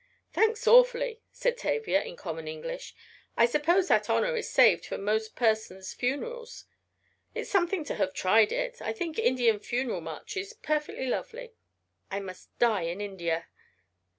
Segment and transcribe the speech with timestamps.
[0.33, 2.95] "Thanks, awfully," said Tavia, in common English,
[3.37, 6.65] "I suppose that honor is saved for most persons' funerals.
[7.35, 11.53] It's something to have tried it I think Indian funeral marches perfectly lovely.
[12.09, 13.45] I must die in India."